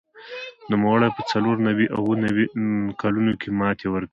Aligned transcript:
نوموړي 0.71 1.09
په 1.17 1.21
څلور 1.31 1.55
نوي 1.67 1.85
او 1.95 2.01
اووه 2.03 2.15
نوي 2.25 2.45
کلونو 3.01 3.31
کې 3.41 3.49
ماتې 3.59 3.87
ورکړې 3.89 4.09